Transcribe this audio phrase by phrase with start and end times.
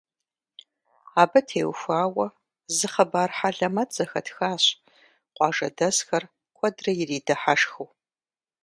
[1.21, 2.27] Абы теухуауэ
[2.75, 4.63] зы хъыбар хьэлэмэт зэхэтхащ,
[5.35, 6.23] къуажэдэсхэр
[6.55, 7.89] куэдрэ иридыхьэшхыу.